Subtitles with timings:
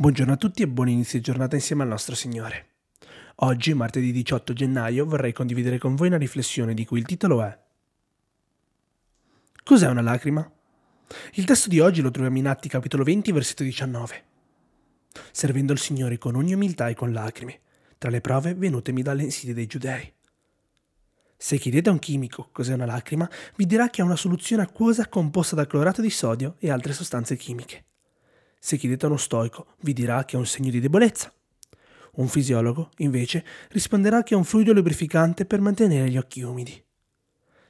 [0.00, 2.66] Buongiorno a tutti e buon inizio giornata insieme al nostro Signore.
[3.38, 7.58] Oggi, martedì 18 gennaio, vorrei condividere con voi una riflessione di cui il titolo è
[9.64, 10.48] Cos'è una lacrima?
[11.32, 14.24] Il testo di oggi lo troviamo in Atti capitolo 20, versetto 19.
[15.32, 17.58] Servendo il Signore con ogni umiltà e con lacrime,
[17.98, 20.12] tra le prove venutemi dalle insidie dei giudei.
[21.36, 25.08] Se chiedete a un chimico cos'è una lacrima, vi dirà che è una soluzione acquosa
[25.08, 27.82] composta da clorato di sodio e altre sostanze chimiche.
[28.58, 31.32] Se chiedete a uno stoico, vi dirà che è un segno di debolezza.
[32.14, 36.82] Un fisiologo, invece, risponderà che è un fluido lubrificante per mantenere gli occhi umidi.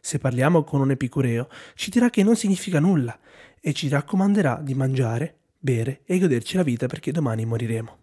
[0.00, 3.18] Se parliamo con un epicureo, ci dirà che non significa nulla
[3.60, 7.98] e ci raccomanderà di mangiare, bere e goderci la vita perché domani moriremo.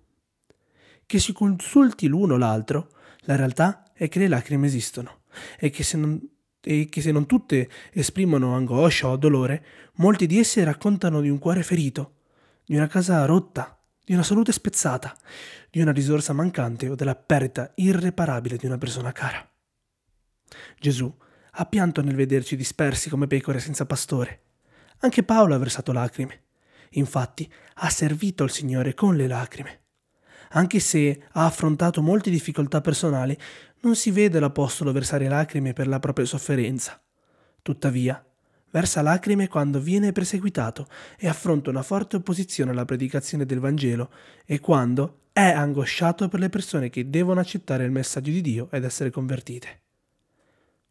[1.06, 2.90] Che si consulti l'uno o l'altro,
[3.22, 5.22] la realtà è che le lacrime esistono
[5.58, 6.22] e che se non,
[6.60, 9.66] che se non tutte esprimono angoscia o dolore,
[9.96, 12.15] molti di esse raccontano di un cuore ferito,
[12.66, 15.16] di una casa rotta, di una salute spezzata,
[15.70, 19.48] di una risorsa mancante o della perdita irreparabile di una persona cara.
[20.80, 21.14] Gesù
[21.58, 24.42] ha pianto nel vederci dispersi come pecore senza pastore.
[25.00, 26.44] Anche Paolo ha versato lacrime.
[26.92, 29.82] Infatti ha servito il Signore con le lacrime.
[30.52, 33.38] Anche se ha affrontato molte difficoltà personali,
[33.82, 37.02] non si vede l'Apostolo versare lacrime per la propria sofferenza.
[37.62, 38.24] Tuttavia,
[38.76, 40.88] versa lacrime quando viene perseguitato
[41.18, 44.12] e affronta una forte opposizione alla predicazione del Vangelo
[44.44, 48.84] e quando è angosciato per le persone che devono accettare il messaggio di Dio ed
[48.84, 49.80] essere convertite.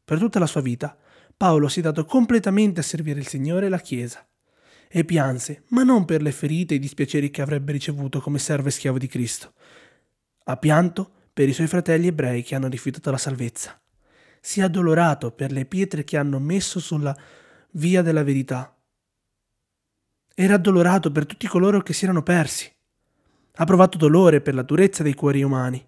[0.02, 0.96] Per tutta la sua vita,
[1.36, 4.26] Paolo si è dato completamente a servire il Signore e la Chiesa.
[4.88, 8.68] E pianse, ma non per le ferite e i dispiaceri che avrebbe ricevuto come servo
[8.68, 9.52] e schiavo di Cristo.
[10.44, 13.78] Ha pianto per i suoi fratelli ebrei che hanno rifiutato la salvezza.
[14.40, 17.14] Si è addolorato per le pietre che hanno messo sulla
[17.76, 18.76] via della verità.
[20.34, 22.70] Era addolorato per tutti coloro che si erano persi.
[23.56, 25.84] Ha provato dolore per la durezza dei cuori umani.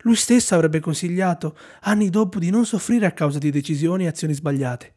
[0.00, 4.34] Lui stesso avrebbe consigliato anni dopo di non soffrire a causa di decisioni e azioni
[4.34, 4.96] sbagliate,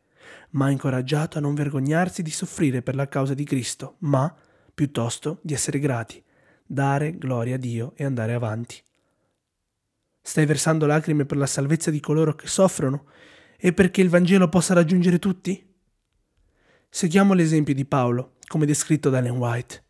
[0.52, 4.34] ma ha incoraggiato a non vergognarsi di soffrire per la causa di Cristo, ma
[4.74, 6.22] piuttosto di essere grati,
[6.66, 8.82] dare gloria a Dio e andare avanti.
[10.22, 13.06] Stai versando lacrime per la salvezza di coloro che soffrono
[13.58, 15.67] e perché il Vangelo possa raggiungere tutti?
[16.98, 19.84] Seguiamo l'esempio di Paolo, come descritto da Ellen White.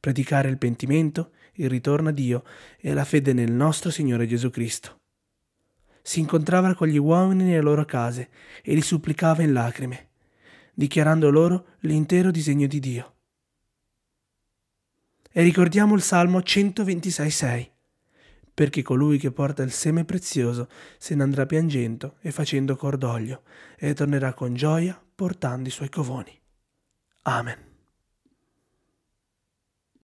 [0.00, 2.44] Predicare il pentimento, il ritorno a Dio
[2.78, 5.00] e la fede nel nostro Signore Gesù Cristo.
[6.00, 8.30] Si incontrava con gli uomini nelle loro case
[8.62, 10.08] e li supplicava in lacrime,
[10.72, 13.14] dichiarando loro l'intero disegno di Dio.
[15.30, 17.68] E ricordiamo il Salmo 126,6
[18.52, 20.68] perché colui che porta il seme prezioso
[20.98, 23.42] se ne andrà piangendo e facendo cordoglio,
[23.78, 26.34] e tornerà con gioia portando i suoi covoni.
[27.24, 27.69] Amen.